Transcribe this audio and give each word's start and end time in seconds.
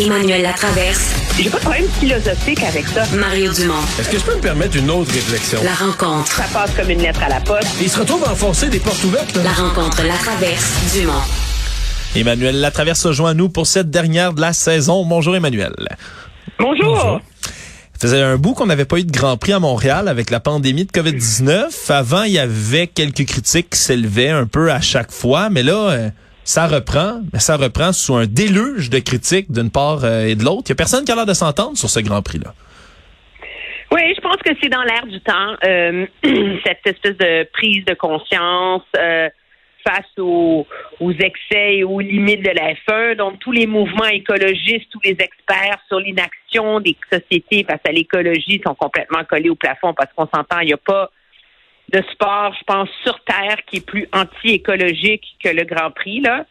Emmanuel 0.00 0.40
Latraverse. 0.40 1.14
J'ai 1.36 1.50
pas 1.50 1.58
de 1.58 1.62
problème 1.62 1.88
philosophique 2.00 2.62
avec 2.62 2.86
ça. 2.88 3.04
Mario 3.14 3.52
Dumont. 3.52 3.74
Est-ce 3.98 4.08
que 4.08 4.18
je 4.18 4.24
peux 4.24 4.34
me 4.34 4.40
permettre 4.40 4.78
une 4.78 4.90
autre 4.90 5.12
réflexion? 5.12 5.60
La 5.62 5.74
rencontre. 5.74 6.32
Ça 6.32 6.44
passe 6.52 6.70
comme 6.74 6.88
une 6.88 7.02
lettre 7.02 7.22
à 7.22 7.28
la 7.28 7.40
poste. 7.40 7.68
Il 7.82 7.90
se 7.90 7.98
retrouve 7.98 8.24
à 8.24 8.32
enfoncer 8.32 8.70
des 8.70 8.78
portes 8.78 9.04
ouvertes. 9.04 9.38
La 9.44 9.52
rencontre 9.52 10.02
Latraverse. 10.02 10.94
Dumont. 10.94 11.12
Emmanuel 12.16 12.60
Latraverse 12.60 13.00
se 13.00 13.12
joint 13.12 13.32
à 13.32 13.34
nous 13.34 13.50
pour 13.50 13.66
cette 13.66 13.90
dernière 13.90 14.32
de 14.32 14.40
la 14.40 14.54
saison. 14.54 15.04
Bonjour 15.04 15.36
Emmanuel. 15.36 15.74
Bonjour. 16.58 17.20
Ça 17.42 18.08
faisait 18.08 18.22
un 18.22 18.38
bout 18.38 18.54
qu'on 18.54 18.66
n'avait 18.66 18.86
pas 18.86 18.98
eu 18.98 19.04
de 19.04 19.12
Grand 19.12 19.36
Prix 19.36 19.52
à 19.52 19.58
Montréal 19.58 20.08
avec 20.08 20.30
la 20.30 20.40
pandémie 20.40 20.86
de 20.86 20.92
COVID-19. 20.92 21.92
Avant, 21.92 22.22
il 22.22 22.32
y 22.32 22.38
avait 22.38 22.86
quelques 22.86 23.26
critiques 23.26 23.68
qui 23.68 23.78
s'élevaient 23.78 24.30
un 24.30 24.46
peu 24.46 24.72
à 24.72 24.80
chaque 24.80 25.12
fois, 25.12 25.50
mais 25.50 25.62
là, 25.62 25.90
euh, 25.90 26.10
ça 26.50 26.66
reprend, 26.66 27.20
mais 27.32 27.38
ça 27.38 27.56
reprend 27.56 27.92
sous 27.92 28.16
un 28.16 28.26
déluge 28.26 28.90
de 28.90 28.98
critiques 28.98 29.52
d'une 29.52 29.70
part 29.70 30.04
euh, 30.04 30.26
et 30.26 30.34
de 30.34 30.44
l'autre. 30.44 30.64
Il 30.66 30.70
y 30.70 30.72
a 30.72 30.74
personne 30.74 31.04
qui 31.04 31.12
a 31.12 31.14
l'air 31.14 31.26
de 31.26 31.32
s'entendre 31.32 31.76
sur 31.76 31.88
ce 31.88 32.00
Grand 32.00 32.22
Prix-là. 32.22 32.52
Oui, 33.92 34.02
je 34.16 34.20
pense 34.20 34.36
que 34.38 34.50
c'est 34.60 34.68
dans 34.68 34.82
l'air 34.82 35.06
du 35.06 35.20
temps, 35.20 35.54
euh, 35.64 36.06
cette 36.66 36.84
espèce 36.84 37.16
de 37.18 37.48
prise 37.52 37.84
de 37.84 37.94
conscience 37.94 38.82
euh, 38.96 39.28
face 39.86 40.10
aux, 40.18 40.66
aux 40.98 41.12
excès 41.12 41.76
et 41.76 41.84
aux 41.84 42.00
limites 42.00 42.42
de 42.42 42.50
la 42.50 42.74
F1. 42.74 43.14
Donc, 43.14 43.38
tous 43.38 43.52
les 43.52 43.68
mouvements 43.68 44.06
écologistes, 44.06 44.88
tous 44.90 45.00
les 45.04 45.16
experts 45.20 45.78
sur 45.86 46.00
l'inaction 46.00 46.80
des 46.80 46.96
sociétés 47.12 47.64
face 47.64 47.80
à 47.86 47.92
l'écologie 47.92 48.60
sont 48.66 48.74
complètement 48.74 49.22
collés 49.22 49.50
au 49.50 49.54
plafond 49.56 49.94
parce 49.94 50.12
qu'on 50.14 50.26
s'entend, 50.26 50.58
il 50.62 50.66
n'y 50.66 50.72
a 50.72 50.78
pas 50.78 51.10
de 51.92 52.02
sport, 52.12 52.54
je 52.58 52.64
pense, 52.64 52.88
sur 53.04 53.18
Terre 53.24 53.58
qui 53.66 53.78
est 53.78 53.86
plus 53.86 54.08
anti-écologique 54.12 55.24
que 55.42 55.48
le 55.48 55.64
Grand 55.64 55.90
Prix, 55.90 56.20
là. 56.20 56.44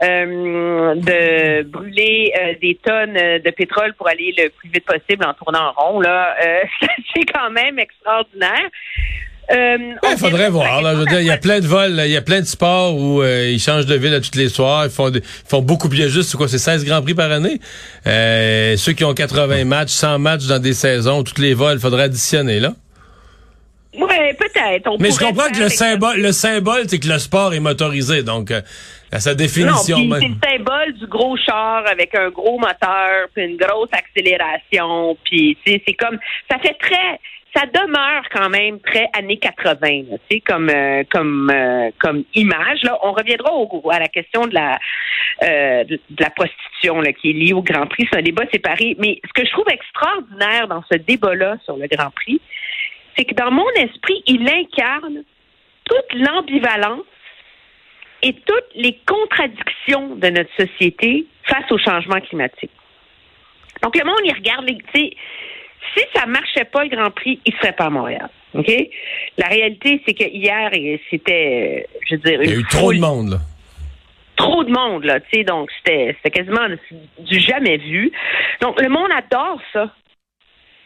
Euh, 0.00 0.94
de 0.94 1.62
brûler 1.64 2.32
euh, 2.38 2.54
des 2.62 2.76
tonnes 2.76 3.14
de 3.14 3.50
pétrole 3.50 3.94
pour 3.94 4.06
aller 4.06 4.32
le 4.38 4.48
plus 4.50 4.68
vite 4.68 4.84
possible 4.84 5.26
en 5.26 5.34
tournant 5.34 5.72
en 5.76 5.92
rond, 5.92 6.00
là, 6.00 6.36
euh, 6.40 6.60
c'est 7.12 7.24
quand 7.24 7.50
même 7.50 7.80
extraordinaire. 7.80 8.70
Euh, 9.50 9.76
il 10.10 10.18
faudrait 10.18 10.50
voir. 10.50 10.82
Là, 10.82 10.92
je 10.94 10.98
veux 10.98 11.06
dire, 11.06 11.20
il 11.20 11.26
y 11.26 11.30
a 11.30 11.38
plein 11.38 11.60
de 11.60 11.66
vols, 11.66 11.92
là, 11.92 12.06
il 12.06 12.12
y 12.12 12.16
a 12.16 12.22
plein 12.22 12.40
de 12.40 12.46
sports 12.46 12.94
où 12.96 13.22
euh, 13.22 13.50
ils 13.50 13.58
changent 13.58 13.86
de 13.86 13.94
ville 13.94 14.12
à 14.12 14.20
toutes 14.20 14.34
les 14.34 14.50
soirs. 14.50 14.84
Ils 14.84 14.90
font, 14.90 15.10
des, 15.10 15.20
ils 15.20 15.48
font 15.48 15.62
beaucoup 15.62 15.88
bien 15.88 16.06
juste. 16.08 16.30
C'est 16.30 16.36
quoi, 16.36 16.48
c'est 16.48 16.58
16 16.58 16.84
Grands 16.84 17.00
Prix 17.00 17.14
par 17.14 17.32
année? 17.32 17.58
Euh, 18.06 18.76
ceux 18.76 18.92
qui 18.92 19.04
ont 19.04 19.14
80 19.14 19.64
matchs, 19.64 19.90
100 19.90 20.18
matchs 20.18 20.46
dans 20.46 20.58
des 20.58 20.74
saisons, 20.74 21.22
toutes 21.22 21.38
les 21.38 21.54
vols, 21.54 21.76
il 21.76 21.80
faudrait 21.80 22.04
additionner, 22.04 22.60
là. 22.60 22.74
Oui, 23.98 24.34
peut-être. 24.38 24.96
Mais 25.00 25.10
je 25.10 25.18
comprends 25.18 25.50
que 25.50 25.60
le 25.60 25.68
symbole, 25.68 26.20
le 26.20 26.32
symbole, 26.32 26.88
c'est 26.88 26.98
que 26.98 27.08
le 27.08 27.18
sport 27.18 27.52
est 27.52 27.60
motorisé. 27.60 28.22
Donc, 28.22 28.50
euh, 28.50 28.60
à 29.10 29.20
sa 29.20 29.34
définition. 29.34 29.98
Non, 29.98 30.16
c'est 30.20 30.28
le 30.28 30.56
symbole 30.58 30.92
du 30.94 31.06
gros 31.06 31.36
char 31.36 31.84
avec 31.86 32.14
un 32.14 32.30
gros 32.30 32.58
moteur, 32.58 33.28
puis 33.34 33.44
une 33.44 33.56
grosse 33.56 33.88
accélération. 33.92 35.16
Puis, 35.24 35.56
c'est 35.66 35.94
comme, 35.94 36.18
ça 36.50 36.58
fait 36.58 36.76
très 36.80 37.18
ça 37.56 37.64
demeure 37.66 38.22
quand 38.32 38.50
même 38.50 38.78
très 38.80 39.08
années 39.14 39.38
80, 39.38 39.78
tu 39.80 40.18
sais, 40.30 40.40
comme 40.40 40.68
euh, 40.68 41.02
comme 41.10 41.50
euh, 41.50 41.90
comme 41.98 42.24
image. 42.34 42.82
Là, 42.82 42.98
on 43.02 43.12
reviendra 43.12 43.52
au, 43.54 43.90
à 43.90 43.98
la 43.98 44.08
question 44.08 44.46
de 44.46 44.54
la 44.54 44.78
euh, 45.42 45.84
de 45.84 45.98
la 46.18 46.30
prostitution 46.30 47.00
là, 47.00 47.12
qui 47.12 47.30
est 47.30 47.32
liée 47.32 47.52
au 47.52 47.62
Grand 47.62 47.86
Prix. 47.86 48.06
C'est 48.10 48.18
un 48.18 48.22
débat 48.22 48.44
séparé. 48.52 48.96
Mais 48.98 49.20
ce 49.26 49.32
que 49.32 49.46
je 49.46 49.52
trouve 49.52 49.66
extraordinaire 49.70 50.68
dans 50.68 50.82
ce 50.90 50.98
débat-là 50.98 51.56
sur 51.64 51.76
le 51.76 51.86
Grand 51.86 52.10
Prix, 52.10 52.40
c'est 53.18 53.24
que 53.24 53.34
dans 53.34 53.50
mon 53.50 53.68
esprit, 53.76 54.22
il 54.26 54.48
incarne 54.48 55.24
toute 55.84 56.14
l'ambivalence 56.14 57.04
et 58.22 58.32
toutes 58.32 58.74
les 58.74 58.98
contradictions 59.06 60.14
de 60.16 60.28
notre 60.28 60.54
société 60.56 61.26
face 61.44 61.70
au 61.70 61.78
changement 61.78 62.20
climatique. 62.20 62.70
Donc 63.82 63.96
le 63.96 64.04
monde, 64.04 64.20
il 64.24 64.32
regarde 64.32 64.68
les, 64.68 65.16
si 65.96 66.04
ça 66.14 66.26
marchait 66.26 66.64
pas 66.64 66.84
le 66.84 66.90
Grand 66.90 67.10
Prix, 67.10 67.40
il 67.44 67.52
serait 67.54 67.72
pas 67.72 67.86
à 67.86 67.90
Montréal. 67.90 68.28
OK? 68.54 68.70
La 69.36 69.46
réalité, 69.46 70.02
c'est 70.06 70.14
que 70.14 70.24
hier, 70.24 70.70
c'était, 71.10 71.86
je 72.08 72.16
veux 72.16 72.20
dire, 72.20 72.42
il 72.42 72.50
y 72.50 72.54
a 72.54 72.56
eu 72.58 72.64
trop 72.64 72.92
de 72.92 72.98
monde, 72.98 73.30
là. 73.30 73.38
Trop 74.36 74.62
de 74.62 74.70
monde, 74.70 75.04
là, 75.04 75.18
tu 75.18 75.26
sais, 75.32 75.44
donc 75.44 75.68
c'était, 75.76 76.14
quasiment 76.30 76.68
du 77.18 77.40
jamais 77.40 77.76
vu. 77.78 78.12
Donc, 78.60 78.80
le 78.80 78.88
monde 78.88 79.10
adore 79.10 79.60
ça. 79.72 79.92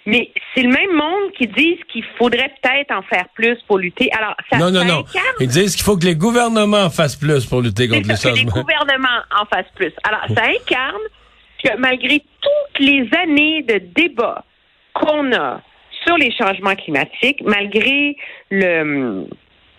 Mais 0.05 0.31
c'est 0.55 0.63
le 0.63 0.71
même 0.71 0.93
monde 0.93 1.33
qui 1.39 1.47
disent 1.47 1.79
qu'il 1.93 2.05
faudrait 2.19 2.53
peut-être 2.61 2.91
en 2.93 3.03
faire 3.03 3.27
plus 3.35 3.57
pour 3.69 3.79
lutter. 3.79 4.11
Alors, 4.19 4.35
ça, 4.51 4.59
non, 4.59 4.71
non, 4.71 4.85
non. 4.85 5.05
Ils 5.39 5.49
disent 5.49 5.77
qu'il 5.77 5.85
faut 5.85 5.97
que 5.97 6.05
les 6.05 6.17
gouvernements 6.17 6.91
fassent 6.91 7.17
plus 7.17 7.47
pour 7.47 7.61
lutter 7.61 7.89
contre 7.89 8.09
les 8.09 8.17
changements. 8.17 8.51
Que 8.51 8.57
les 8.57 8.63
gouvernements 8.63 9.21
en 9.41 9.47
fassent 9.47 9.73
plus. 9.77 9.93
Alors, 10.03 10.23
ça 10.37 10.45
incarne 10.47 11.03
que 11.63 11.77
malgré 11.79 12.19
toutes 12.19 12.79
les 12.81 13.09
années 13.17 13.63
de 13.63 13.79
débats, 13.95 14.45
qu'on 14.93 15.33
a 15.33 15.63
sur 16.05 16.17
les 16.17 16.33
changements 16.33 16.75
climatiques, 16.75 17.43
malgré 17.45 18.17
le, 18.51 19.27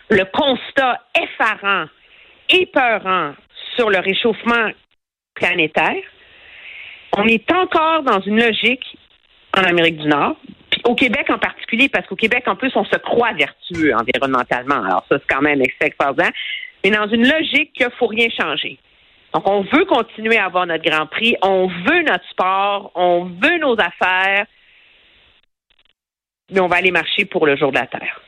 le 0.10 0.26
constat 0.32 1.02
effarant, 1.22 1.86
épeurant 2.50 3.34
sur 3.76 3.90
le 3.90 4.00
réchauffement 4.00 4.72
planétaire, 5.36 6.02
on 7.18 7.26
est 7.26 7.52
encore 7.52 8.04
dans 8.04 8.22
une 8.22 8.40
logique 8.40 8.98
en 9.58 9.64
Amérique 9.64 9.98
du 9.98 10.08
Nord, 10.08 10.36
au 10.86 10.96
Québec 10.96 11.30
en 11.30 11.38
particulier, 11.38 11.90
parce 11.90 12.08
qu'au 12.08 12.16
Québec, 12.16 12.44
en 12.48 12.56
plus, 12.56 12.72
on 12.76 12.86
se 12.86 12.98
croit 12.98 13.34
vertueux 13.34 13.94
environnementalement. 13.96 14.84
Alors 14.84 15.06
ça, 15.10 15.18
c'est 15.20 15.34
quand 15.34 15.42
même 15.42 15.62
extraordinaire. 15.80 16.32
Mais 16.84 16.92
dans 16.92 17.08
une 17.08 17.28
logique 17.28 17.74
qu'il 17.74 17.86
ne 17.86 17.92
faut 17.92 18.08
rien 18.08 18.28
changer. 18.30 18.78
Donc, 19.34 19.48
on 19.48 19.62
veut 19.62 19.86
continuer 19.86 20.38
à 20.38 20.46
avoir 20.46 20.68
notre 20.68 20.84
Grand 20.84 21.08
Prix, 21.08 21.36
on 21.42 21.68
veut 21.68 22.04
notre 22.04 22.28
sport, 22.30 22.92
on 22.94 23.26
veut 23.26 23.58
nos 23.60 23.74
affaires, 23.80 24.46
mais 26.52 26.60
on 26.60 26.68
va 26.68 26.76
aller 26.76 26.92
marcher 26.92 27.26
pour 27.26 27.48
le 27.48 27.56
jour 27.56 27.72
de 27.72 27.80
la 27.80 27.88
Terre. 27.88 28.22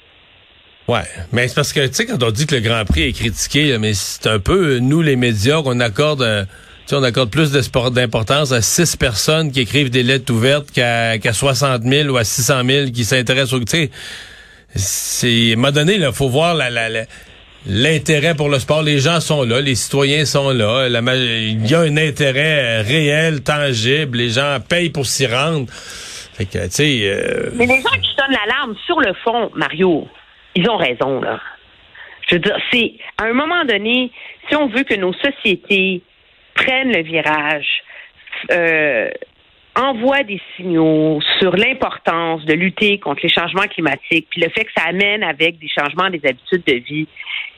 Ouais, 0.88 1.03
mais 1.31 1.47
c'est 1.47 1.56
parce 1.56 1.74
que, 1.74 1.85
tu 1.88 1.94
sais, 1.94 2.06
quand 2.06 2.22
on 2.24 2.31
dit 2.31 2.47
que 2.47 2.56
le 2.56 2.62
Grand 2.62 2.85
Prix 2.85 3.03
est 3.03 3.14
critiqué, 3.14 3.78
mais 3.78 3.94
c'est 3.94 4.28
un 4.28 4.40
peu, 4.40 4.80
nous, 4.80 5.02
les 5.02 5.16
médias, 5.16 5.62
qu'on 5.62 5.80
accorde, 5.80 6.47
euh, 6.94 6.97
on 6.97 7.03
accorde 7.03 7.29
plus 7.29 7.51
d'importance 7.51 8.51
à 8.51 8.62
six 8.62 8.96
personnes 8.96 9.51
qui 9.51 9.62
écrivent 9.62 9.90
des 9.90 10.03
lettres 10.03 10.34
ouvertes 10.34 10.72
qu'à 10.72 11.18
qu 11.18 11.34
60 11.34 11.84
000 11.84 12.09
ou 12.09 12.18
à 12.18 12.23
600 12.23 12.63
000 12.66 12.91
qui 12.91 13.06
s'intéressent 13.06 13.53
au, 13.53 13.59
tu 13.59 13.66
sais, 13.68 13.91
c'est, 14.75 15.51
à 15.51 15.53
un 15.53 15.56
moment 15.56 15.72
donné, 15.72 15.96
il 15.96 16.12
faut 16.12 16.29
voir 16.29 16.53
la, 16.53 16.69
la, 16.69 17.06
l'intérêt 17.66 18.35
pour 18.35 18.50
le 18.50 18.59
sport. 18.59 18.84
Les 18.84 19.00
gens 19.00 19.19
sont 19.19 19.44
là, 19.44 19.62
les 19.62 19.75
citoyens 19.75 20.25
sont 20.25 20.51
là. 20.51 20.88
il 20.88 21.68
y 21.68 21.73
a 21.73 21.79
un 21.79 21.97
intérêt 21.97 22.81
réel, 22.81 23.41
tangible. 23.41 24.17
Les 24.17 24.29
gens 24.29 24.57
payent 24.67 24.90
pour 24.90 25.06
s'y 25.06 25.28
rendre. 25.28 25.67
Fait 25.72 26.46
que, 26.46 26.69
sais. 26.69 27.02
Euh, 27.03 27.50
Mais 27.53 27.66
les 27.66 27.81
gens 27.81 27.97
qui 28.02 28.09
sonnent 28.17 28.35
l'alarme 28.35 28.75
sur 28.85 29.00
le 29.00 29.13
fond, 29.23 29.50
Mario, 29.56 30.07
ils 30.56 30.69
ont 30.69 30.78
raison, 30.78 31.22
là. 31.22 31.40
Je 32.28 32.35
veux 32.35 32.41
dire, 32.41 32.57
c'est, 32.72 32.94
à 33.17 33.25
un 33.25 33.34
moment 33.34 33.63
donné, 33.66 34.12
si 34.50 34.56
on 34.56 34.67
veut 34.67 34.84
que 34.84 34.96
nos 34.96 35.13
sociétés 35.13 36.02
prennent 36.56 36.92
le 36.92 37.04
virage, 37.04 37.84
euh, 38.52 39.10
envoient 39.76 40.24
des 40.24 40.42
signaux 40.56 41.20
sur 41.40 41.56
l'importance 41.56 42.44
de 42.46 42.54
lutter 42.54 42.98
contre 42.98 43.22
les 43.24 43.30
changements 43.30 43.68
climatiques, 43.68 44.28
puis 44.30 44.42
le 44.42 44.50
fait 44.50 44.66
que 44.66 44.72
ça 44.76 44.86
amène 44.88 45.24
avec 45.24 45.60
des 45.60 45.68
changements 45.68 46.10
des 46.10 46.22
habitudes 46.26 46.64
de 46.66 46.76
vie, 46.76 47.08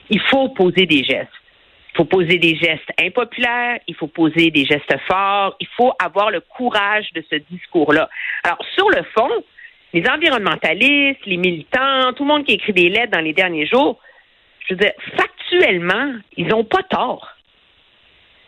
il 0.09 0.19
faut 0.19 0.49
poser 0.49 0.85
des 0.85 1.03
gestes. 1.03 1.29
Il 1.93 1.97
faut 1.97 2.05
poser 2.05 2.37
des 2.37 2.55
gestes 2.55 2.91
impopulaires, 3.01 3.79
il 3.87 3.95
faut 3.95 4.07
poser 4.07 4.51
des 4.51 4.65
gestes 4.65 4.95
forts, 5.07 5.55
il 5.59 5.67
faut 5.75 5.93
avoir 5.99 6.29
le 6.29 6.41
courage 6.41 7.11
de 7.13 7.23
ce 7.29 7.37
discours-là. 7.49 8.09
Alors, 8.43 8.59
sur 8.75 8.89
le 8.89 9.03
fond, 9.15 9.29
les 9.93 10.07
environnementalistes, 10.07 11.25
les 11.25 11.37
militants, 11.37 12.13
tout 12.13 12.23
le 12.23 12.27
monde 12.27 12.45
qui 12.45 12.53
écrit 12.53 12.73
des 12.73 12.89
lettres 12.89 13.13
dans 13.13 13.21
les 13.21 13.33
derniers 13.33 13.65
jours, 13.65 13.99
je 14.67 14.73
veux 14.73 14.79
dire, 14.79 14.91
factuellement, 15.15 16.13
ils 16.35 16.47
n'ont 16.47 16.65
pas 16.65 16.83
tort. 16.83 17.36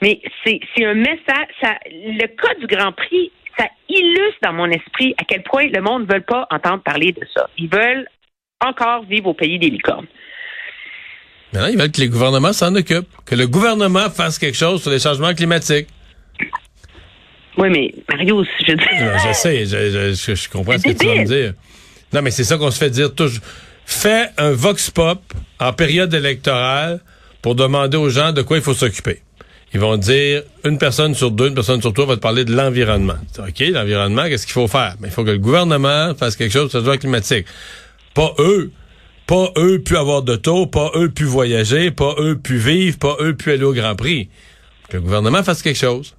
Mais 0.02 0.22
c'est 0.46 0.60
un 0.86 0.94
message, 0.94 1.48
ça, 1.62 1.76
le 1.86 2.28
cas 2.28 2.56
du 2.60 2.68
Grand 2.68 2.92
Prix, 2.92 3.32
ça 3.58 3.66
illustre 3.90 4.40
dans 4.44 4.54
mon 4.54 4.70
esprit 4.70 5.14
à 5.18 5.26
quel 5.26 5.44
point 5.44 5.68
le 5.68 5.82
monde 5.82 6.08
ne 6.08 6.14
veut 6.14 6.22
pas 6.22 6.48
entendre 6.52 6.82
parler 6.84 7.12
de 7.12 7.22
ça. 7.36 7.50
Ils 7.58 7.70
veulent 7.70 8.08
encore 8.66 9.04
vivre 9.04 9.28
au 9.28 9.34
pays 9.34 9.60
des 9.60 9.70
licornes. 9.70 10.08
Maintenant, 11.52 11.68
ils 11.68 11.78
veulent 11.78 11.92
que 11.92 12.02
les 12.02 12.10
gouvernements 12.10 12.54
s'en 12.54 12.74
occupent, 12.76 13.10
que 13.26 13.36
le 13.36 13.48
gouvernement 13.48 14.10
fasse 14.10 14.38
quelque 14.38 14.58
chose 14.58 14.82
sur 14.82 14.92
les 14.92 15.00
changements 15.00 15.34
climatiques. 15.34 15.88
Oui, 17.58 17.70
mais 17.70 17.94
Mario, 18.10 18.44
je 18.44 18.74
dis. 18.74 18.84
je 19.28 19.34
sais, 19.34 19.66
je, 19.66 20.36
je, 20.36 20.50
comprends 20.50 20.78
ce 20.78 20.84
que 20.84 20.98
tu 20.98 21.08
vas 21.08 21.16
me 21.16 21.26
dire. 21.26 21.54
Non, 22.14 22.22
mais 22.22 22.32
c'est 22.32 22.44
ça 22.44 22.58
qu'on 22.58 22.72
se 22.72 22.78
fait 22.78 22.90
dire 22.90 23.14
toujours. 23.14 23.44
Fais 23.86 24.30
un 24.38 24.52
vox 24.52 24.92
pop 24.92 25.20
en 25.60 25.74
période 25.74 26.14
électorale 26.14 27.02
pour 27.42 27.56
demander 27.56 27.98
aux 27.98 28.10
gens 28.10 28.32
de 28.32 28.44
quoi 28.44 28.58
il 28.58 28.64
faut 28.64 28.74
s'occuper. 28.74 29.22
Ils 29.74 29.80
vont 29.80 29.98
dire 29.98 30.42
une 30.66 30.78
personne 30.80 31.14
sur 31.14 31.30
deux, 31.32 31.50
une 31.50 31.54
personne 31.56 31.80
sur 31.82 31.94
trois 31.94 32.06
va 32.08 32.16
te 32.16 32.22
parler 32.22 32.44
de 32.44 32.54
l'environnement. 32.56 33.14
OK, 33.38 33.60
l'environnement, 33.60 34.24
qu'est-ce 34.28 34.46
qu'il 34.48 34.54
faut 34.54 34.68
faire? 34.68 34.96
Mais 35.00 35.10
il 35.10 35.12
faut 35.12 35.24
que 35.24 35.30
le 35.32 35.38
gouvernement 35.38 36.16
fasse 36.16 36.36
quelque 36.36 36.52
chose 36.52 36.72
sur 36.72 36.82
le 36.82 36.98
climatique. 36.98 37.46
Pas 38.16 38.34
eux. 38.40 38.72
Pas 39.28 39.52
eux 39.58 39.80
pu 39.80 39.96
avoir 39.96 40.24
de 40.24 40.36
taux, 40.36 40.66
pas 40.66 40.90
eux 40.96 41.10
pu 41.12 41.24
voyager, 41.26 41.92
pas 41.92 42.16
eux 42.18 42.36
pu 42.36 42.58
vivre, 42.58 42.98
pas 42.98 43.16
eux 43.20 43.36
pu 43.36 43.52
aller 43.52 43.64
au 43.64 43.74
Grand 43.74 43.96
Prix. 43.96 44.28
Que 44.90 44.98
le 44.98 45.02
gouvernement 45.04 45.44
fasse 45.44 45.62
quelque 45.62 45.78
chose. 45.78 46.16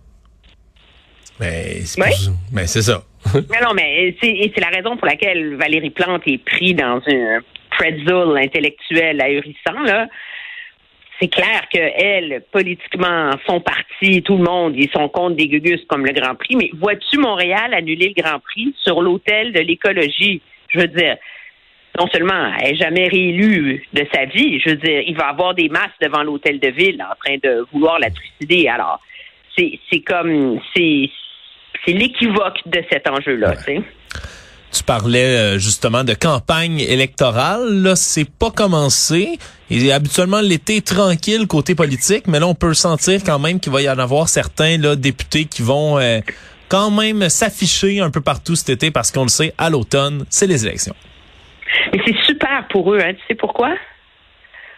Mais 1.41 1.81
c'est 1.85 2.01
Oui. 2.01 2.09
pour- 2.11 2.35
mais 2.53 2.67
c'est 2.69 2.83
ça. 2.83 3.03
Mais 3.35 3.61
non, 3.61 3.75
mais 3.75 4.17
c'est 4.23 4.51
c'est 4.55 4.61
la 4.61 4.69
raison 4.69 4.97
pour 4.97 5.07
laquelle 5.07 5.57
Valérie 5.57 5.91
Plante 5.91 6.23
est 6.27 6.39
prise 6.39 6.75
dans 6.77 7.01
un 7.07 7.41
pretzel 7.71 8.37
intellectuel 8.37 9.21
ahurissant, 9.21 9.83
là. 9.85 10.07
C'est 11.21 11.29
clair 11.29 11.69
que 11.73 11.79
elle, 11.79 12.43
politiquement, 12.51 13.33
son 13.47 13.61
parti, 13.61 14.23
tout 14.23 14.39
le 14.39 14.45
monde, 14.45 14.75
ils 14.77 14.91
sont 14.91 15.09
contre 15.11 15.37
des 15.37 15.49
gugus 15.49 15.85
comme 15.87 16.07
le 16.07 16.13
Grand 16.13 16.35
Prix. 16.35 16.57
Mais 16.57 16.71
vois-tu 16.79 17.19
Montréal 17.19 17.75
annuler 17.75 18.15
le 18.17 18.23
Grand 18.23 18.39
Prix 18.41 18.75
sur 18.83 19.03
l'autel 19.03 19.53
de 19.53 19.61
l'écologie? 19.61 20.41
Je 20.69 20.81
veux 20.81 20.87
dire, 20.87 21.17
non 21.99 22.07
seulement 22.09 22.53
elle 22.59 22.71
n'est 22.71 22.77
jamais 22.77 23.09
réélue 23.09 23.87
de 23.93 24.07
sa 24.13 24.25
vie, 24.25 24.61
je 24.61 24.71
veux 24.71 24.77
dire, 24.77 25.03
il 25.07 25.17
va 25.17 25.29
avoir 25.29 25.55
des 25.55 25.69
masses 25.69 25.91
devant 26.01 26.23
l'hôtel 26.23 26.59
de 26.59 26.69
ville 26.69 27.03
en 27.03 27.15
train 27.23 27.37
de 27.43 27.67
vouloir 27.73 27.99
la 27.99 28.11
trucider. 28.11 28.69
Alors, 28.69 29.01
c'est 29.57 29.79
c'est 29.91 30.01
comme 30.01 30.59
c'est 30.75 31.11
c'est 31.85 31.93
l'équivoque 31.93 32.61
de 32.67 32.83
cet 32.91 33.09
enjeu-là, 33.11 33.57
tu 33.57 33.65
sais. 33.65 33.83
Tu 34.73 34.85
parlais 34.85 35.37
euh, 35.37 35.59
justement 35.59 36.05
de 36.05 36.15
campagne 36.15 36.81
électorale. 36.81 37.83
Là, 37.83 37.97
c'est 37.97 38.29
pas 38.29 38.51
commencé. 38.51 39.39
Et 39.71 39.93
habituellement, 39.93 40.41
l'été 40.41 40.77
est 40.77 40.87
tranquille 40.87 41.47
côté 41.47 41.75
politique, 41.75 42.27
mais 42.27 42.41
là, 42.41 42.47
on 42.47 42.55
peut 42.55 42.75
sentir 42.75 43.23
quand 43.25 43.39
même 43.39 43.61
qu'il 43.61 43.73
va 43.73 43.83
y 43.83 43.91
en 43.91 43.99
avoir 43.99 44.29
certains 44.29 44.79
là, 44.79 44.97
députés 44.97 45.45
qui 45.45 45.63
vont 45.63 45.99
euh, 45.99 46.21
quand 46.69 46.91
même 46.91 47.29
s'afficher 47.29 48.01
un 48.01 48.11
peu 48.11 48.21
partout 48.21 48.55
cet 48.55 48.71
été 48.71 48.91
parce 48.91 49.11
qu'on 49.11 49.25
le 49.25 49.29
sait, 49.29 49.53
à 49.59 49.71
l'automne, 49.71 50.25
c'est 50.31 50.47
les 50.47 50.67
élections. 50.67 50.95
Mais 51.93 52.01
c'est 52.05 52.17
super 52.27 52.67
pour 52.71 52.95
eux, 52.95 53.01
hein. 53.01 53.13
Tu 53.15 53.21
sais 53.29 53.35
pourquoi? 53.35 53.75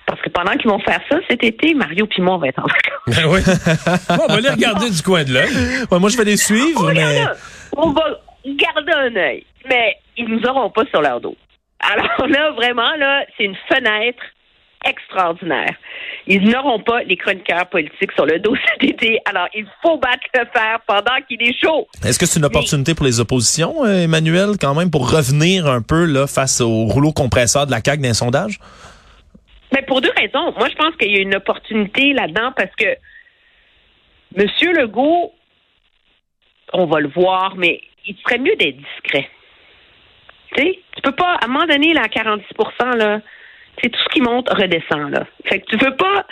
Parce 0.07 0.21
que 0.21 0.29
pendant 0.31 0.53
qu'ils 0.57 0.71
vont 0.71 0.81
faire 0.81 1.01
ça 1.09 1.17
cet 1.29 1.45
été, 1.45 1.75
Mario 1.75 2.07
puis 2.07 2.23
moi, 2.23 2.35
on 2.35 2.39
va 2.39 2.49
être 2.49 2.59
en 2.59 2.67
vacances. 2.67 2.93
Ben 3.07 3.27
oui. 3.29 3.41
Bon, 4.17 4.25
on 4.29 4.35
va 4.35 4.41
les 4.41 4.51
regarder 4.51 4.91
du 4.91 5.03
coin 5.03 5.25
de 5.25 5.33
l'œil. 5.33 5.51
Ouais, 5.91 5.99
moi, 5.99 6.11
je 6.11 6.17
vais 6.17 6.25
les 6.25 6.37
suivre, 6.37 6.85
On, 6.85 6.93
mais 6.93 7.05
regarde, 7.05 7.39
on 7.77 7.91
va 7.93 8.03
garder 8.45 8.93
un 8.93 9.17
œil, 9.17 9.47
mais 9.69 9.97
ils 10.17 10.29
nous 10.29 10.43
auront 10.49 10.71
pas 10.71 10.85
sur 10.87 11.03
leur 11.03 11.21
dos. 11.21 11.37
Alors 11.81 12.27
là, 12.29 12.51
vraiment, 12.53 12.95
là, 12.97 13.25
c'est 13.37 13.45
une 13.45 13.57
fenêtre 13.69 14.23
extraordinaire. 14.85 15.75
Ils 16.27 16.49
n'auront 16.49 16.81
pas 16.81 17.03
les 17.03 17.17
chroniqueurs 17.17 17.67
politiques 17.69 18.13
sur 18.13 18.27
le 18.27 18.39
dos 18.39 18.55
cet 18.69 18.91
été. 18.91 19.19
Alors, 19.25 19.49
il 19.55 19.67
faut 19.83 19.97
battre 19.99 20.27
le 20.35 20.45
fer 20.53 20.81
pendant 20.87 21.21
qu'il 21.29 21.43
est 21.43 21.55
chaud. 21.61 21.89
est-ce 22.05 22.19
que 22.19 22.27
c'est 22.27 22.39
une 22.39 22.45
opportunité 22.45 22.95
pour 22.95 23.07
les 23.07 23.21
oppositions, 23.21 23.85
euh, 23.85 24.05
Emmanuel, 24.05 24.57
quand 24.61 24.75
même, 24.75 24.91
pour 24.91 25.11
revenir 25.11 25.67
un 25.67 25.83
peu 25.83 26.05
là 26.05 26.27
face 26.27 26.61
au 26.61 26.87
rouleau 26.87 27.13
compresseur 27.13 27.67
de 27.67 27.71
la 27.71 27.81
CAQ 27.85 28.03
d'un 28.03 28.15
sondage? 28.15 28.59
Mais 29.73 29.83
pour 29.83 30.01
deux 30.01 30.13
raisons. 30.17 30.53
Moi, 30.59 30.69
je 30.69 30.75
pense 30.75 30.95
qu'il 30.97 31.13
y 31.13 31.19
a 31.19 31.23
une 31.23 31.35
opportunité 31.35 32.13
là-dedans 32.13 32.53
parce 32.57 32.75
que 32.77 32.97
M. 34.37 34.47
Legault, 34.75 35.33
on 36.73 36.87
va 36.87 37.01
le 37.01 37.09
voir, 37.09 37.55
mais 37.57 37.81
il 38.07 38.17
serait 38.23 38.39
mieux 38.39 38.57
d'être 38.57 38.77
discret. 38.77 39.02
Tu 40.57 41.03
peux 41.03 41.13
pas, 41.13 41.35
à 41.35 41.45
un 41.45 41.49
moment 41.49 41.67
donné, 41.67 41.93
là, 41.93 42.03
à 42.03 42.09
46 42.09 42.45
là, 42.97 43.21
c'est 43.83 43.89
tout 43.89 44.01
ce 44.01 44.09
qui 44.13 44.21
monte 44.21 44.49
redescend, 44.51 45.11
là. 45.11 45.27
Fait 45.45 45.61
que 45.61 45.67
tu 45.67 45.77
veux 45.77 45.97
pas, 45.97 46.27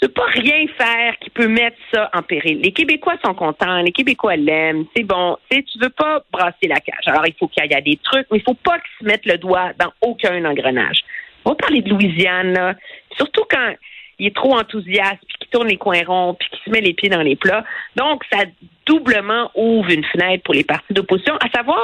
tu 0.00 0.06
veux 0.06 0.12
pas 0.12 0.26
rien 0.26 0.66
faire 0.76 1.18
qui 1.20 1.30
peut 1.30 1.48
mettre 1.48 1.76
ça 1.92 2.10
en 2.12 2.22
péril. 2.22 2.60
Les 2.60 2.72
Québécois 2.72 3.14
sont 3.24 3.34
contents, 3.34 3.80
les 3.80 3.92
Québécois 3.92 4.36
l'aiment, 4.36 4.84
c'est 4.94 5.04
bon. 5.04 5.38
Tu 5.50 5.56
sais, 5.56 5.62
tu 5.64 5.78
veux 5.78 5.90
pas 5.90 6.22
brasser 6.30 6.68
la 6.68 6.80
cage. 6.80 7.06
Alors, 7.06 7.26
il 7.26 7.34
faut 7.38 7.48
qu'il 7.48 7.64
y 7.64 7.74
ait 7.74 7.82
des 7.82 7.98
trucs, 8.02 8.26
mais 8.30 8.38
il 8.38 8.42
faut 8.42 8.54
pas 8.54 8.78
qu'ils 8.78 8.98
se 9.00 9.04
mettent 9.04 9.26
le 9.26 9.38
doigt 9.38 9.72
dans 9.78 9.92
aucun 10.02 10.44
engrenage. 10.44 11.00
On 11.44 11.50
va 11.50 11.56
parler 11.56 11.82
de 11.82 11.90
Louisiane, 11.90 12.52
là. 12.52 12.74
Surtout 13.16 13.44
quand 13.48 13.74
il 14.18 14.26
est 14.26 14.36
trop 14.36 14.54
enthousiaste, 14.54 15.20
puis 15.26 15.38
qu'il 15.40 15.48
tourne 15.48 15.68
les 15.68 15.76
coins 15.76 16.04
ronds, 16.06 16.34
puis 16.34 16.48
qu'il 16.48 16.60
se 16.64 16.70
met 16.70 16.80
les 16.80 16.92
pieds 16.92 17.08
dans 17.08 17.22
les 17.22 17.36
plats. 17.36 17.64
Donc, 17.96 18.22
ça 18.32 18.44
doublement 18.86 19.50
ouvre 19.54 19.90
une 19.90 20.04
fenêtre 20.04 20.42
pour 20.44 20.54
les 20.54 20.64
partis 20.64 20.92
d'opposition, 20.92 21.36
à 21.36 21.48
savoir 21.50 21.80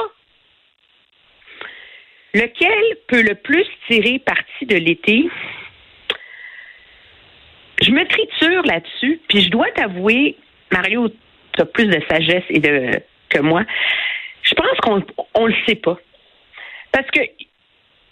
lequel 2.33 2.97
peut 3.07 3.21
le 3.21 3.35
plus 3.35 3.65
tirer 3.87 4.19
parti 4.19 4.65
de 4.65 4.77
l'été? 4.77 5.29
Je 7.81 7.91
me 7.91 8.05
triture 8.07 8.63
là-dessus, 8.63 9.19
puis 9.27 9.41
je 9.41 9.49
dois 9.49 9.69
t'avouer, 9.71 10.37
Mario, 10.71 11.09
tu 11.53 11.61
as 11.61 11.65
plus 11.65 11.87
de 11.87 11.99
sagesse 12.09 12.43
et 12.49 12.59
de 12.59 13.01
que 13.29 13.39
moi. 13.39 13.63
Je 14.43 14.53
pense 14.53 14.77
qu'on 14.81 15.03
on 15.33 15.47
le 15.47 15.55
sait 15.65 15.75
pas. 15.75 15.97
Parce 16.91 17.09
que 17.11 17.21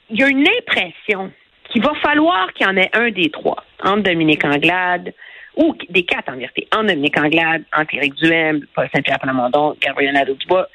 il 0.10 0.20
y 0.20 0.24
a 0.24 0.28
une 0.28 0.48
impression 0.48 1.32
qu'il 1.66 1.84
va 1.84 1.94
falloir 2.02 2.52
qu'il 2.54 2.66
y 2.66 2.70
en 2.70 2.78
ait 2.78 2.90
un 2.94 3.12
des 3.12 3.30
trois, 3.30 3.64
entre 3.84 4.04
Dominique 4.04 4.44
Anglade, 4.44 5.14
ou 5.56 5.76
des 5.90 6.04
quatre 6.04 6.30
en 6.30 6.38
vérité, 6.38 6.68
entre 6.74 6.88
Dominique 6.88 7.20
Anglade, 7.20 7.64
entre 7.76 7.94
Éric 7.96 8.16
Duhem, 8.16 8.66
Paul 8.74 8.90
Saint-Pierre 8.94 9.20
Plamondon, 9.20 9.76
Gabriel 9.80 10.14
Nadeau-Dubois. 10.14 10.68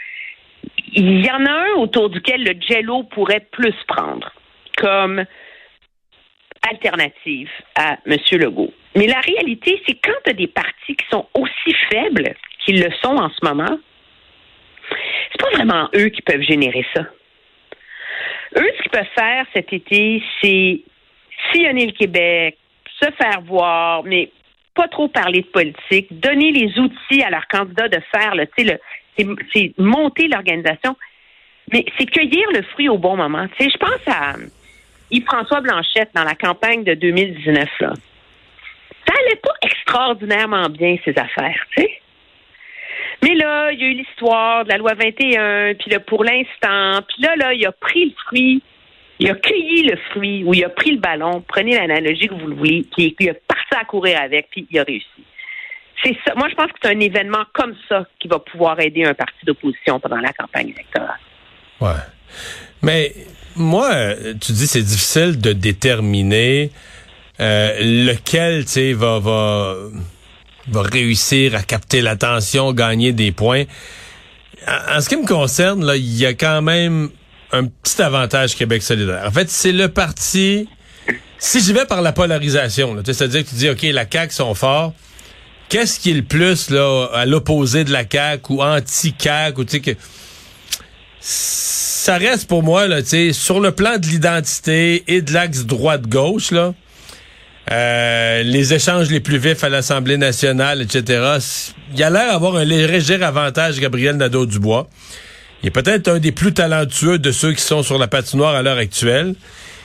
Il 0.97 1.27
y 1.27 1.31
en 1.31 1.45
a 1.45 1.51
un 1.51 1.73
autour 1.79 2.09
duquel 2.09 2.45
le 2.45 2.55
jello 2.61 3.03
pourrait 3.03 3.47
plus 3.51 3.75
prendre 3.89 4.33
comme 4.77 5.25
alternative 6.71 7.51
à 7.75 7.99
M. 8.07 8.17
Legault. 8.33 8.73
Mais 8.95 9.09
la 9.09 9.21
réalité, 9.21 9.83
c'est 9.87 9.95
quand 9.95 10.15
tu 10.25 10.31
as 10.31 10.35
des 10.35 10.47
partis 10.47 10.95
qui 10.95 11.05
sont 11.11 11.27
aussi 11.35 11.75
faibles 11.91 12.35
qu'ils 12.61 12.81
le 12.81 12.91
sont 13.03 13.17
en 13.17 13.29
ce 13.29 13.45
moment, 13.45 13.79
c'est 15.33 15.41
pas 15.41 15.51
vraiment 15.51 15.89
eux 15.97 16.09
qui 16.11 16.23
peuvent 16.23 16.43
générer 16.43 16.87
ça. 16.95 17.03
Eux, 18.57 18.71
ce 18.77 18.83
qu'ils 18.83 18.91
peuvent 18.93 19.05
faire 19.19 19.47
cet 19.53 19.73
été, 19.73 20.23
c'est 20.41 20.81
sillonner 21.53 21.87
le 21.87 21.93
Québec, 21.93 22.57
se 23.03 23.11
faire 23.21 23.41
voir, 23.43 24.05
mais 24.05 24.31
pas 24.75 24.89
trop 24.89 25.09
parler 25.09 25.43
de 25.43 25.47
politique, 25.47 26.21
donner 26.21 26.53
les 26.53 26.79
outils 26.79 27.23
à 27.23 27.31
leurs 27.31 27.49
candidats 27.49 27.89
de 27.89 28.01
faire, 28.15 28.35
le, 28.35 28.47
le, 28.59 28.79
c'est, 29.17 29.73
monter 29.79 30.29
l'organisation, 30.29 30.97
mais 31.73 31.85
c'est 31.99 32.07
cueillir 32.07 32.47
le 32.53 32.63
fruit 32.63 32.89
au 32.89 32.99
bon 32.99 33.17
moment. 33.17 33.47
Tu 33.59 33.65
sais, 33.65 33.71
je 33.71 33.79
pense 33.79 34.15
à 34.15 34.35
Yves-François 35.11 35.61
Blanchette 35.61 36.11
dans 36.15 36.25
la 36.25 36.35
campagne 36.35 36.85
de 36.85 36.95
2019. 36.95 37.69
Là. 37.81 37.93
Ça 39.07 39.15
allait 39.19 39.37
pas 39.37 39.55
extraordinairement 39.63 40.69
bien, 40.69 40.97
ces 41.05 41.17
affaires, 41.19 41.65
tu 41.77 41.83
sais. 41.83 42.01
Mais 43.23 43.35
là, 43.35 43.71
il 43.73 43.81
y 43.81 43.85
a 43.85 43.87
eu 43.87 43.95
l'histoire 43.95 44.65
de 44.65 44.71
la 44.71 44.77
loi 44.77 44.93
21, 44.95 45.75
puis 45.75 45.91
là, 45.91 46.01
pour 46.01 46.25
l'instant, 46.25 47.01
puis 47.09 47.23
là, 47.23 47.37
là, 47.37 47.55
il 47.55 47.65
a 47.65 47.73
pris 47.73 48.07
le 48.07 48.13
fruit, 48.27 48.63
il 49.19 49.31
a 49.31 49.35
cueilli 49.35 49.85
le 49.85 49.97
fruit, 50.11 50.45
ou 50.45 50.53
il 50.53 50.65
a 50.65 50.69
pris 50.69 50.91
le 50.91 50.99
ballon, 50.99 51.43
prenez 51.47 51.75
l'analogie 51.77 52.29
que 52.29 52.35
vous 52.35 52.49
le 52.49 52.55
voulez, 52.55 52.85
puis 52.95 53.15
il 53.19 53.31
a 53.31 53.35
parti 53.35 53.75
à 53.75 53.85
courir 53.85 54.21
avec, 54.21 54.49
puis 54.51 54.67
il 54.71 54.79
a 54.79 54.83
réussi. 54.83 55.25
C'est 56.05 56.17
ça. 56.27 56.35
Moi, 56.37 56.49
je 56.51 56.55
pense 56.55 56.67
que 56.67 56.79
c'est 56.83 56.91
un 56.91 57.01
événement 57.01 57.45
comme 57.55 57.75
ça 57.89 58.07
qui 58.21 58.29
va 58.29 58.39
pouvoir 58.39 58.79
aider 58.81 59.05
un 59.05 59.15
parti 59.15 59.45
d'opposition 59.47 59.99
pendant 60.01 60.19
la 60.19 60.33
campagne 60.33 60.69
électorale. 60.69 61.19
Ouais. 61.81 62.03
Mais 62.83 63.15
moi, 63.57 64.15
tu 64.41 64.53
dis 64.53 64.67
c'est 64.67 64.83
difficile 64.83 65.41
de 65.41 65.53
déterminer 65.53 66.71
euh, 67.41 67.77
lequel, 67.81 68.65
tu 68.65 68.73
sais, 68.73 68.93
va, 68.93 69.19
va, 69.19 69.77
va 70.69 70.83
réussir 70.83 71.55
à 71.55 71.63
capter 71.63 72.01
l'attention, 72.01 72.73
gagner 72.73 73.13
des 73.13 73.33
points. 73.33 73.65
En, 74.69 75.01
ce 75.01 75.09
qui 75.09 75.17
me 75.17 75.27
concerne, 75.27 75.85
là, 75.85 75.97
il 75.97 76.17
y 76.17 76.27
a 76.27 76.35
quand 76.35 76.63
même 76.63 77.11
un 77.53 77.67
petit 77.67 78.03
avantage 78.03 78.57
Québec 78.57 78.83
solidaire. 78.83 79.25
En 79.27 79.31
fait, 79.31 79.49
c'est 79.49 79.73
le 79.73 79.89
parti. 79.89 80.69
Si 81.39 81.61
j'y 81.61 81.73
vais 81.73 81.87
par 81.87 82.03
la 82.03 82.13
polarisation, 82.13 82.97
c'est-à-dire 83.05 83.45
que 83.45 83.49
tu 83.49 83.55
dis, 83.57 83.69
OK, 83.69 83.83
la 83.83 84.07
CAQ 84.11 84.33
sont 84.33 84.55
forts. 84.55 84.93
Qu'est-ce 85.75 85.99
qui 85.99 86.13
est 86.13 86.15
le 86.15 86.23
plus 86.23 86.71
là 86.71 87.09
à 87.13 87.27
l'opposé 87.27 87.83
de 87.83 87.91
la 87.91 88.05
CAQ 88.09 88.53
ou 88.53 88.63
anti-CAQ 88.63 89.61
ou 89.61 89.65
tu 89.65 89.71
sais 89.73 89.81
que 89.81 89.91
ça 91.19 92.17
reste 92.17 92.47
pour 92.47 92.63
moi 92.63 92.87
là, 92.87 93.03
tu 93.03 93.09
sais, 93.09 93.33
sur 93.33 93.59
le 93.59 93.73
plan 93.73 93.99
de 93.99 94.07
l'identité 94.07 95.03
et 95.09 95.21
de 95.21 95.33
l'axe 95.33 95.65
droite-gauche 95.65 96.53
là. 96.53 96.75
Euh, 97.73 98.45
les 98.45 98.73
échanges 98.73 99.11
les 99.11 99.19
plus 99.19 99.39
vifs 99.39 99.65
à 99.65 99.69
l'Assemblée 99.69 100.17
nationale, 100.17 100.81
etc. 100.81 101.39
Il 101.93 102.01
a 102.05 102.09
l'air 102.09 102.31
d'avoir 102.35 102.55
un 102.55 102.65
léger 102.65 103.21
avantage, 103.21 103.81
Gabriel 103.81 104.17
Nadeau-Dubois. 104.17 104.89
Il 105.65 105.67
est 105.67 105.73
peut-être 105.73 106.07
un 106.07 106.21
des 106.21 106.31
plus 106.31 106.55
talentueux 106.55 107.19
de 107.19 107.33
ceux 107.33 107.53
qui 107.53 107.63
sont 107.63 107.83
sur 107.83 107.99
la 107.99 108.07
patinoire 108.07 108.55
à 108.55 108.63
l'heure 108.63 108.79
actuelle. 108.79 109.35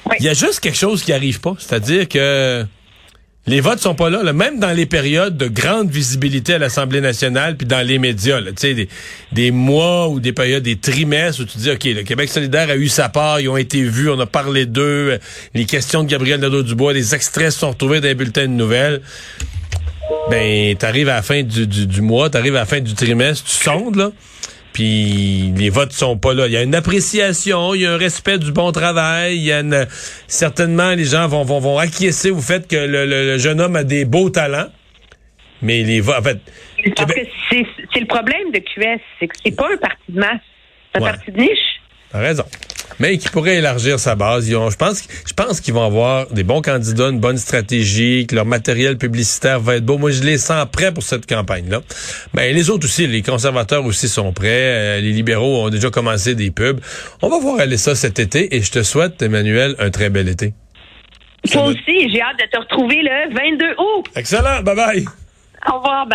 Oui. 0.05 0.17
Il 0.19 0.25
y 0.27 0.29
a 0.29 0.35
juste 0.35 0.59
quelque 0.59 0.77
chose 0.77 1.01
qui 1.01 1.13
arrive 1.13 1.39
pas, 1.39 1.55
c'est-à-dire 1.57 2.07
que 2.07 2.63
les 3.47 3.61
votes 3.61 3.79
sont 3.79 3.95
pas 3.95 4.09
là, 4.09 4.31
même 4.31 4.59
dans 4.59 4.71
les 4.71 4.85
périodes 4.85 5.35
de 5.35 5.47
grande 5.47 5.89
visibilité 5.89 6.55
à 6.55 6.57
l'Assemblée 6.59 7.01
nationale 7.01 7.57
puis 7.57 7.65
dans 7.65 7.85
les 7.85 7.97
médias, 7.97 8.41
tu 8.41 8.51
sais, 8.57 8.73
des, 8.73 8.89
des 9.31 9.51
mois 9.51 10.07
ou 10.09 10.19
des 10.19 10.33
périodes, 10.33 10.63
des 10.63 10.77
trimestres 10.77 11.41
où 11.41 11.45
tu 11.45 11.57
dis, 11.57 11.71
OK, 11.71 11.83
le 11.85 12.03
Québec 12.03 12.29
solidaire 12.29 12.69
a 12.69 12.75
eu 12.75 12.87
sa 12.89 13.09
part, 13.09 13.39
ils 13.39 13.49
ont 13.49 13.57
été 13.57 13.81
vus, 13.81 14.09
on 14.09 14.19
a 14.19 14.25
parlé 14.25 14.65
d'eux, 14.65 15.17
les 15.55 15.65
questions 15.65 16.03
de 16.03 16.09
Gabriel 16.09 16.39
Nadeau-Dubois, 16.39 16.93
les 16.93 17.15
extraits 17.15 17.51
sont 17.51 17.69
retrouvés 17.69 18.01
dans 18.01 18.07
les 18.07 18.15
bulletins 18.15 18.43
de 18.43 18.53
nouvelles. 18.53 19.01
Ben, 20.29 20.75
t'arrives 20.75 21.09
à 21.09 21.15
la 21.15 21.21
fin 21.21 21.41
du, 21.41 21.65
du, 21.65 21.87
du 21.87 22.01
mois, 22.01 22.29
t'arrives 22.29 22.55
à 22.55 22.59
la 22.59 22.65
fin 22.65 22.81
du 22.81 22.93
trimestre, 22.93 23.45
tu 23.49 23.55
sondes, 23.55 23.95
là, 23.95 24.11
puis 24.73 25.51
les 25.57 25.69
votes 25.69 25.91
sont 25.93 26.17
pas 26.17 26.33
là. 26.33 26.47
Il 26.47 26.53
y 26.53 26.57
a 26.57 26.61
une 26.63 26.75
appréciation, 26.75 27.73
il 27.75 27.81
y 27.81 27.85
a 27.85 27.93
un 27.93 27.97
respect 27.97 28.37
du 28.37 28.51
bon 28.51 28.71
travail, 28.71 29.37
il 29.37 29.43
y 29.43 29.51
a 29.51 29.59
une, 29.61 29.87
certainement 30.27 30.91
les 30.91 31.05
gens 31.05 31.27
vont, 31.27 31.43
vont, 31.43 31.59
vont 31.59 31.77
acquiescer 31.77 32.31
au 32.31 32.39
fait 32.39 32.67
que 32.67 32.75
le, 32.75 33.05
le- 33.05 33.25
le 33.25 33.37
jeune 33.37 33.59
homme 33.61 33.75
a 33.75 33.83
des 33.83 34.05
beaux 34.05 34.29
talents. 34.29 34.67
Mais 35.61 35.83
les 35.83 35.99
voix, 35.99 36.19
en 36.19 36.23
fait, 36.23 36.39
Parce 36.95 37.11
Québec- 37.11 37.25
que 37.25 37.31
c'est 37.57 37.65
c'est 37.93 37.99
le 37.99 38.05
problème 38.05 38.51
de 38.53 38.59
QS, 38.59 39.01
c'est 39.19 39.27
que 39.27 39.35
c'est 39.43 39.51
pas 39.55 39.67
un 39.73 39.77
parti 39.77 39.97
de 40.07 40.19
masse, 40.19 40.39
c'est 40.93 41.01
un 41.01 41.03
Ouais. 41.03 41.11
parti 41.11 41.31
de 41.31 41.37
niche. 41.37 41.81
T'as 42.11 42.19
raison. 42.19 42.43
Mais 42.99 43.17
qui 43.17 43.29
pourrait 43.29 43.57
élargir 43.57 43.99
sa 43.99 44.15
base. 44.15 44.47
Ils 44.47 44.55
ont- 44.55 44.69
je 44.69 44.75
pense, 44.77 45.07
je 45.27 45.33
pense 45.33 45.61
qu'ils 45.61 45.73
vont 45.73 45.85
avoir 45.85 46.27
des 46.27 46.43
bons 46.43 46.61
candidats, 46.61 47.09
une 47.09 47.19
bonne 47.19 47.37
stratégie, 47.37 48.25
que 48.27 48.35
leur 48.35 48.45
matériel 48.45 48.97
publicitaire 48.97 49.59
va 49.59 49.75
être 49.75 49.85
beau. 49.85 49.97
Moi, 49.97 50.11
je 50.11 50.23
les 50.23 50.37
sens 50.37 50.65
prêts 50.71 50.93
pour 50.93 51.03
cette 51.03 51.25
campagne-là. 51.25 51.81
Ben, 52.33 52.53
les 52.53 52.69
autres 52.69 52.85
aussi, 52.85 53.07
les 53.07 53.21
conservateurs 53.21 53.85
aussi 53.85 54.07
sont 54.09 54.33
prêts. 54.33 54.47
Euh, 54.49 55.01
les 55.01 55.11
libéraux 55.11 55.65
ont 55.65 55.69
déjà 55.69 55.89
commencé 55.89 56.35
des 56.35 56.51
pubs. 56.51 56.79
On 57.21 57.29
va 57.29 57.39
voir 57.39 57.59
aller 57.59 57.77
ça 57.77 57.95
cet 57.95 58.19
été 58.19 58.55
et 58.55 58.61
je 58.61 58.71
te 58.71 58.83
souhaite, 58.83 59.21
Emmanuel, 59.21 59.75
un 59.79 59.89
très 59.91 60.09
bel 60.09 60.27
été. 60.27 60.53
Toi 61.51 61.63
aussi, 61.67 62.09
j'ai 62.11 62.21
hâte 62.21 62.37
de 62.37 62.49
te 62.51 62.59
retrouver 62.59 62.97
le 63.01 63.33
22 63.33 63.71
août. 63.77 64.05
Excellent. 64.15 64.61
Bye 64.63 64.75
bye. 64.75 65.05
Au 65.71 65.77
revoir. 65.77 66.05
bye. 66.05 66.07